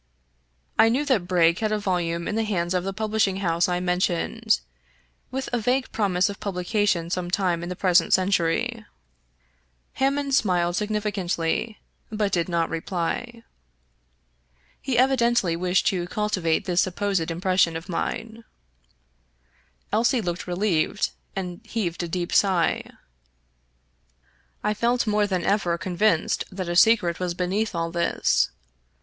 [0.79, 3.69] I knew that Brake had a volume in the hands of the pub lishing house
[3.69, 4.59] I mentioned,
[5.29, 8.83] with a vague promise of publica tion some time in the present century.
[9.93, 11.79] Hammond smiled 62 Fitzjames O'Brien significantly,
[12.11, 13.43] but did not reply.
[14.81, 18.43] He evidently wished to cultivate this supposed impression of mine.
[19.91, 22.89] Elsie looked relieved, and heaved a deep sigh.
[24.63, 28.49] I felt more than ever convinced that a secret was beneath all this.